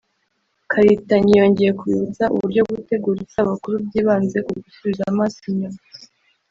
Karitanyi 0.71 1.31
yongeye 1.39 1.71
kubibutsa 1.79 2.23
uburyo 2.33 2.61
gutegura 2.69 3.19
isabukuru 3.27 3.75
byibanze 3.85 4.37
ku 4.47 4.53
gusubiza 4.63 5.03
amaso 5.11 5.39
inyuma 5.51 5.79